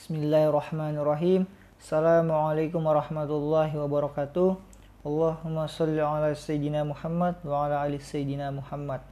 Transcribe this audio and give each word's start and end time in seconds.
Bismillahirrahmanirrahim. 0.00 1.44
Assalamualaikum 1.76 2.80
warahmatullahi 2.80 3.76
wabarakatuh. 3.76 4.56
Allahumma 5.04 5.68
salli 5.68 6.00
ala 6.00 6.32
Sayyidina 6.32 6.88
Muhammad 6.88 7.36
wa 7.44 7.68
ala 7.68 7.84
ali 7.84 8.00
Sayyidina 8.00 8.48
Muhammad. 8.48 9.04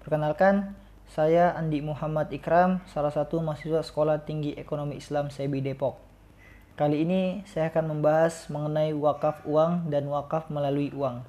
Perkenalkan, 0.00 0.72
saya 1.12 1.52
Andi 1.52 1.84
Muhammad 1.84 2.32
Ikram, 2.32 2.80
salah 2.88 3.12
satu 3.12 3.44
mahasiswa 3.44 3.84
Sekolah 3.84 4.24
Tinggi 4.24 4.56
Ekonomi 4.56 4.96
Islam 4.96 5.28
SEBI 5.28 5.60
Depok. 5.60 6.00
Kali 6.72 7.04
ini 7.04 7.44
saya 7.44 7.68
akan 7.68 7.92
membahas 7.92 8.48
mengenai 8.48 8.96
wakaf 8.96 9.44
uang 9.44 9.92
dan 9.92 10.08
wakaf 10.08 10.48
melalui 10.48 10.88
uang. 10.96 11.20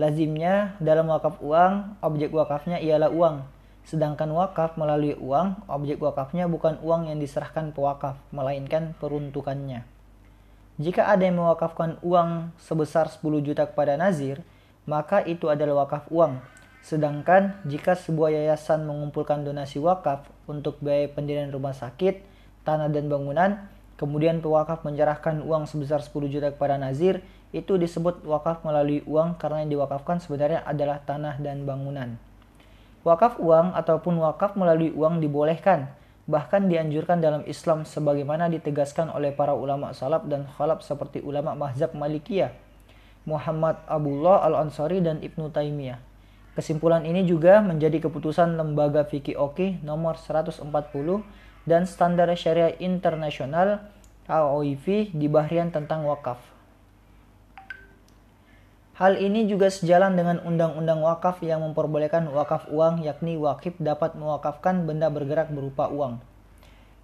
Lazimnya 0.00 0.72
dalam 0.80 1.12
wakaf 1.12 1.36
uang, 1.44 2.00
objek 2.00 2.32
wakafnya 2.32 2.80
ialah 2.80 3.12
uang, 3.12 3.44
Sedangkan 3.86 4.34
wakaf 4.34 4.74
melalui 4.74 5.14
uang, 5.14 5.62
objek 5.70 6.02
wakafnya 6.02 6.50
bukan 6.50 6.82
uang 6.82 7.06
yang 7.06 7.22
diserahkan 7.22 7.70
pewakaf, 7.70 8.18
melainkan 8.34 8.98
peruntukannya. 8.98 9.86
Jika 10.82 11.06
ada 11.06 11.22
yang 11.22 11.38
mewakafkan 11.38 11.96
uang 12.02 12.50
sebesar 12.58 13.06
10 13.06 13.46
juta 13.46 13.64
kepada 13.64 13.94
nazir, 13.94 14.42
maka 14.90 15.22
itu 15.22 15.46
adalah 15.46 15.86
wakaf 15.86 16.10
uang. 16.10 16.42
Sedangkan 16.82 17.62
jika 17.62 17.94
sebuah 17.94 18.34
yayasan 18.34 18.84
mengumpulkan 18.90 19.46
donasi 19.46 19.78
wakaf 19.78 20.26
untuk 20.50 20.82
biaya 20.82 21.06
pendirian 21.06 21.54
rumah 21.54 21.72
sakit, 21.72 22.26
tanah 22.66 22.90
dan 22.90 23.06
bangunan, 23.06 23.70
kemudian 23.96 24.42
pewakaf 24.42 24.82
menyerahkan 24.82 25.46
uang 25.46 25.70
sebesar 25.70 26.02
10 26.02 26.26
juta 26.26 26.50
kepada 26.50 26.74
nazir, 26.74 27.22
itu 27.54 27.78
disebut 27.78 28.26
wakaf 28.26 28.66
melalui 28.66 29.06
uang 29.06 29.38
karena 29.38 29.62
yang 29.62 29.78
diwakafkan 29.78 30.18
sebenarnya 30.18 30.66
adalah 30.66 30.98
tanah 31.06 31.38
dan 31.38 31.62
bangunan. 31.62 32.18
Wakaf 33.06 33.38
uang 33.38 33.70
ataupun 33.78 34.18
wakaf 34.18 34.58
melalui 34.58 34.90
uang 34.90 35.22
dibolehkan, 35.22 35.94
bahkan 36.26 36.66
dianjurkan 36.66 37.22
dalam 37.22 37.46
Islam 37.46 37.86
sebagaimana 37.86 38.50
ditegaskan 38.50 39.14
oleh 39.14 39.30
para 39.30 39.54
ulama 39.54 39.94
salaf 39.94 40.26
dan 40.26 40.50
khalaf 40.58 40.82
seperti 40.82 41.22
ulama 41.22 41.54
mazhab 41.54 41.94
Malikiyah, 41.94 42.50
Muhammad 43.22 43.78
Abdullah 43.86 44.42
Al-Ansari 44.50 44.98
dan 45.06 45.22
Ibnu 45.22 45.54
Taimiyah. 45.54 46.02
Kesimpulan 46.58 47.06
ini 47.06 47.22
juga 47.22 47.62
menjadi 47.62 48.02
keputusan 48.02 48.58
Lembaga 48.58 49.06
Fikih 49.06 49.38
Oki 49.38 49.78
nomor 49.86 50.18
140 50.18 50.66
dan 51.62 51.86
Standar 51.86 52.26
Syariah 52.34 52.74
Internasional 52.82 53.86
AOIV 54.26 55.14
di 55.14 55.30
Bahrian 55.30 55.70
tentang 55.70 56.02
wakaf. 56.10 56.55
Hal 58.96 59.20
ini 59.20 59.44
juga 59.44 59.68
sejalan 59.68 60.16
dengan 60.16 60.40
undang-undang 60.40 61.04
wakaf 61.04 61.44
yang 61.44 61.60
memperbolehkan 61.60 62.32
wakaf 62.32 62.64
uang 62.72 63.04
yakni 63.04 63.36
wakif 63.36 63.76
dapat 63.76 64.16
mewakafkan 64.16 64.88
benda 64.88 65.12
bergerak 65.12 65.52
berupa 65.52 65.92
uang. 65.92 66.16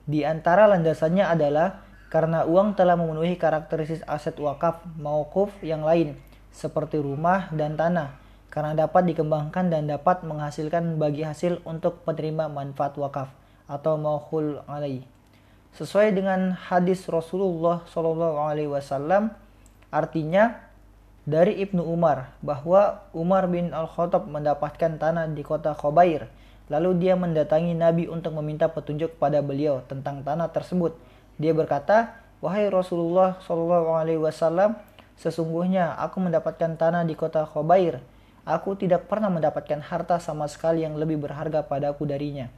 Di 0.08 0.24
antara 0.24 0.64
landasannya 0.72 1.20
adalah 1.28 1.84
karena 2.08 2.48
uang 2.48 2.80
telah 2.80 2.96
memenuhi 2.96 3.36
karakteristik 3.36 4.00
aset 4.08 4.40
wakaf 4.40 4.80
maukuf 4.96 5.52
yang 5.60 5.84
lain 5.84 6.16
seperti 6.48 6.96
rumah 6.96 7.52
dan 7.52 7.76
tanah 7.76 8.16
karena 8.48 8.72
dapat 8.72 9.12
dikembangkan 9.12 9.68
dan 9.68 9.84
dapat 9.84 10.24
menghasilkan 10.24 10.96
bagi 10.96 11.28
hasil 11.28 11.60
untuk 11.68 12.08
penerima 12.08 12.48
manfaat 12.48 12.96
wakaf 12.96 13.28
atau 13.68 14.00
mauhul 14.00 14.64
alai. 14.64 15.04
Sesuai 15.76 16.16
dengan 16.16 16.56
hadis 16.56 17.04
Rasulullah 17.04 17.84
SAW, 17.88 19.28
artinya 19.92 20.71
dari 21.22 21.62
Ibnu 21.62 21.86
Umar 21.86 22.34
bahwa 22.42 23.06
Umar 23.14 23.46
bin 23.46 23.70
Al-Khattab 23.70 24.26
mendapatkan 24.26 24.98
tanah 24.98 25.30
di 25.30 25.42
kota 25.46 25.70
Khobair. 25.70 26.26
Lalu 26.66 26.98
dia 26.98 27.14
mendatangi 27.14 27.78
Nabi 27.78 28.10
untuk 28.10 28.34
meminta 28.38 28.66
petunjuk 28.70 29.18
pada 29.18 29.38
beliau 29.44 29.84
tentang 29.86 30.24
tanah 30.26 30.50
tersebut. 30.50 30.98
Dia 31.38 31.54
berkata, 31.54 32.18
"Wahai 32.42 32.66
Rasulullah 32.70 33.38
wasallam, 34.18 34.78
sesungguhnya 35.18 35.94
aku 36.00 36.18
mendapatkan 36.18 36.74
tanah 36.74 37.06
di 37.06 37.14
kota 37.14 37.46
Khobair. 37.46 38.02
Aku 38.42 38.74
tidak 38.74 39.06
pernah 39.06 39.30
mendapatkan 39.30 39.78
harta 39.78 40.18
sama 40.18 40.50
sekali 40.50 40.82
yang 40.82 40.98
lebih 40.98 41.22
berharga 41.22 41.62
padaku 41.62 42.02
darinya. 42.02 42.50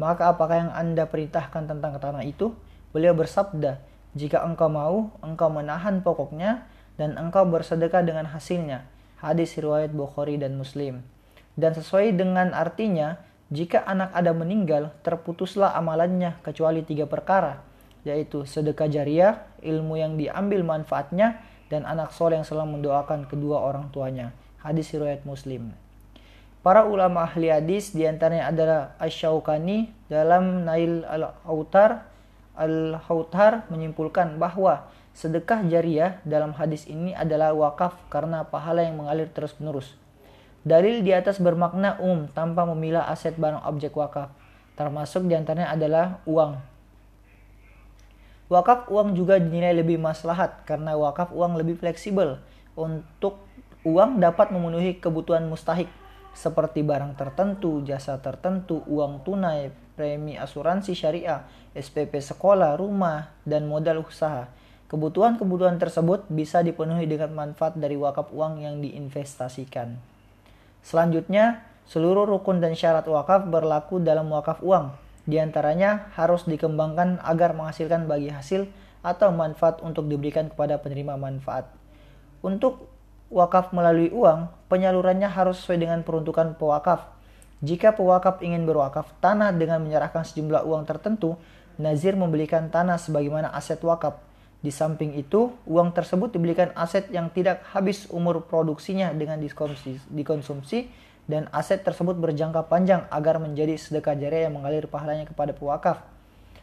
Maka 0.00 0.32
apakah 0.32 0.56
yang 0.68 0.72
Anda 0.72 1.04
perintahkan 1.04 1.68
tentang 1.68 2.00
tanah 2.00 2.24
itu?" 2.24 2.56
Beliau 2.96 3.12
bersabda, 3.12 3.76
"Jika 4.16 4.40
engkau 4.40 4.72
mau, 4.72 5.12
engkau 5.20 5.52
menahan 5.52 6.00
pokoknya 6.00 6.64
dan 6.96 7.16
engkau 7.16 7.44
bersedekah 7.48 8.04
dengan 8.04 8.28
hasilnya. 8.28 8.84
Hadis 9.20 9.56
riwayat 9.56 9.92
Bukhari 9.96 10.36
dan 10.36 10.56
Muslim. 10.60 11.00
Dan 11.56 11.72
sesuai 11.72 12.12
dengan 12.12 12.52
artinya, 12.52 13.16
jika 13.48 13.80
anak 13.88 14.12
Adam 14.12 14.44
meninggal, 14.44 14.92
terputuslah 15.00 15.72
amalannya 15.72 16.36
kecuali 16.44 16.84
tiga 16.84 17.08
perkara, 17.08 17.64
yaitu 18.04 18.44
sedekah 18.44 18.90
jariah, 18.92 19.48
ilmu 19.64 19.96
yang 19.96 20.20
diambil 20.20 20.60
manfaatnya, 20.66 21.40
dan 21.72 21.88
anak 21.88 22.12
soleh 22.12 22.38
yang 22.38 22.46
selalu 22.46 22.80
mendoakan 22.80 23.24
kedua 23.24 23.62
orang 23.64 23.88
tuanya. 23.88 24.36
Hadis 24.60 24.92
riwayat 24.92 25.24
Muslim. 25.24 25.72
Para 26.66 26.82
ulama 26.82 27.22
ahli 27.22 27.46
hadis 27.46 27.94
di 27.94 28.02
antaranya 28.02 28.50
adalah 28.50 28.80
Asyaukani 28.98 30.10
dalam 30.10 30.66
Nail 30.66 31.06
al-Autar 31.06 32.10
al-Hautar 32.58 33.68
menyimpulkan 33.70 34.40
bahwa 34.40 34.90
Sedekah 35.16 35.64
jariah 35.64 36.20
dalam 36.28 36.52
hadis 36.52 36.84
ini 36.84 37.16
adalah 37.16 37.56
wakaf 37.56 37.96
karena 38.12 38.44
pahala 38.44 38.84
yang 38.84 39.00
mengalir 39.00 39.32
terus-menerus. 39.32 39.96
Dalil 40.60 41.00
di 41.00 41.16
atas 41.16 41.40
bermakna 41.40 41.96
umum 42.04 42.28
tanpa 42.28 42.68
memilah 42.68 43.08
aset 43.08 43.32
barang 43.40 43.64
objek 43.64 43.96
wakaf. 43.96 44.28
Termasuk 44.76 45.24
di 45.24 45.32
antaranya 45.32 45.72
adalah 45.72 46.20
uang. 46.28 46.60
Wakaf 48.52 48.92
uang 48.92 49.16
juga 49.16 49.40
dinilai 49.40 49.80
lebih 49.80 49.96
maslahat 49.96 50.68
karena 50.68 50.92
wakaf 51.00 51.32
uang 51.32 51.56
lebih 51.56 51.80
fleksibel 51.80 52.36
untuk 52.76 53.40
uang 53.88 54.20
dapat 54.20 54.52
memenuhi 54.52 55.00
kebutuhan 55.00 55.48
mustahik 55.48 55.88
seperti 56.36 56.84
barang 56.84 57.16
tertentu, 57.16 57.80
jasa 57.88 58.20
tertentu, 58.20 58.84
uang 58.84 59.24
tunai, 59.24 59.72
premi 59.96 60.36
asuransi 60.36 60.92
syariah, 60.92 61.48
SPP 61.72 62.20
sekolah, 62.20 62.76
rumah, 62.76 63.32
dan 63.48 63.64
modal 63.64 64.04
usaha. 64.04 64.44
Kebutuhan-kebutuhan 64.86 65.82
tersebut 65.82 66.30
bisa 66.30 66.62
dipenuhi 66.62 67.10
dengan 67.10 67.34
manfaat 67.34 67.74
dari 67.74 67.98
wakaf 67.98 68.30
uang 68.30 68.62
yang 68.62 68.78
diinvestasikan. 68.78 69.98
Selanjutnya, 70.86 71.66
seluruh 71.90 72.22
rukun 72.22 72.62
dan 72.62 72.78
syarat 72.78 73.02
wakaf 73.10 73.50
berlaku 73.50 73.98
dalam 73.98 74.30
wakaf 74.30 74.62
uang. 74.62 74.94
Di 75.26 75.42
antaranya 75.42 76.14
harus 76.14 76.46
dikembangkan 76.46 77.18
agar 77.26 77.58
menghasilkan 77.58 78.06
bagi 78.06 78.30
hasil 78.30 78.70
atau 79.02 79.34
manfaat 79.34 79.82
untuk 79.82 80.06
diberikan 80.06 80.46
kepada 80.46 80.78
penerima 80.78 81.18
manfaat. 81.18 81.66
Untuk 82.46 82.86
wakaf 83.34 83.74
melalui 83.74 84.14
uang, 84.14 84.70
penyalurannya 84.70 85.26
harus 85.26 85.66
sesuai 85.66 85.82
dengan 85.82 86.06
peruntukan 86.06 86.54
pewakaf. 86.54 87.10
Jika 87.58 87.98
pewakaf 87.98 88.38
ingin 88.38 88.62
berwakaf 88.62 89.10
tanah 89.18 89.50
dengan 89.50 89.82
menyerahkan 89.82 90.22
sejumlah 90.22 90.62
uang 90.62 90.86
tertentu, 90.86 91.34
Nazir 91.74 92.14
membelikan 92.14 92.70
tanah 92.70 93.02
sebagaimana 93.02 93.50
aset 93.50 93.82
wakaf 93.82 94.22
di 94.64 94.72
samping 94.72 95.14
itu, 95.14 95.52
uang 95.68 95.92
tersebut 95.92 96.32
dibelikan 96.32 96.72
aset 96.72 97.06
yang 97.12 97.28
tidak 97.30 97.62
habis 97.76 98.08
umur 98.08 98.44
produksinya 98.48 99.12
dengan 99.12 99.36
dikonsumsi, 99.38 100.00
dikonsumsi 100.08 100.88
dan 101.26 101.50
aset 101.52 101.82
tersebut 101.82 102.16
berjangka 102.16 102.64
panjang 102.66 103.04
agar 103.12 103.36
menjadi 103.42 103.76
sedekah 103.76 104.16
jariah 104.16 104.48
yang 104.48 104.56
mengalir 104.56 104.88
pahalanya 104.88 105.26
kepada 105.26 105.52
pewakaf. 105.52 106.02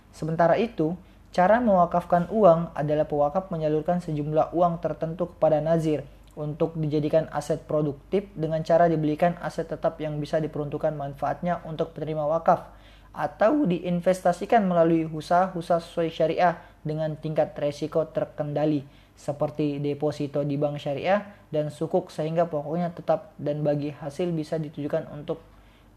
Sementara 0.10 0.58
itu, 0.58 0.96
cara 1.36 1.62
mewakafkan 1.62 2.32
uang 2.34 2.74
adalah 2.74 3.06
pewakaf 3.06 3.52
menyalurkan 3.54 4.00
sejumlah 4.02 4.56
uang 4.56 4.80
tertentu 4.82 5.30
kepada 5.36 5.60
nazir 5.62 6.02
untuk 6.34 6.74
dijadikan 6.74 7.30
aset 7.30 7.62
produktif 7.70 8.26
dengan 8.34 8.66
cara 8.66 8.90
dibelikan 8.90 9.38
aset 9.38 9.70
tetap 9.70 10.02
yang 10.02 10.18
bisa 10.18 10.42
diperuntukkan 10.42 10.98
manfaatnya 10.98 11.62
untuk 11.66 11.94
penerima 11.94 12.26
wakaf 12.26 12.74
atau 13.14 13.70
diinvestasikan 13.70 14.66
melalui 14.66 15.06
usaha-usaha 15.06 15.80
sesuai 15.80 16.10
syariah 16.10 16.58
dengan 16.82 17.14
tingkat 17.14 17.54
resiko 17.54 18.10
terkendali 18.10 18.84
seperti 19.14 19.78
deposito 19.78 20.42
di 20.42 20.58
bank 20.58 20.82
syariah 20.82 21.22
dan 21.54 21.70
sukuk 21.70 22.10
sehingga 22.10 22.50
pokoknya 22.50 22.92
tetap 22.98 23.32
dan 23.38 23.62
bagi 23.62 23.94
hasil 23.94 24.34
bisa 24.34 24.58
ditujukan 24.58 25.06
untuk 25.14 25.40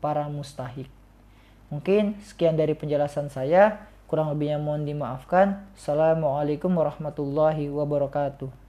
para 0.05 0.29
mustahik. 0.29 0.87
Mungkin 1.73 2.21
sekian 2.23 2.55
dari 2.55 2.77
penjelasan 2.77 3.33
saya, 3.33 3.89
kurang 4.07 4.31
lebihnya 4.31 4.61
mohon 4.61 4.87
dimaafkan. 4.87 5.67
Assalamualaikum 5.75 6.71
warahmatullahi 6.71 7.73
wabarakatuh. 7.73 8.66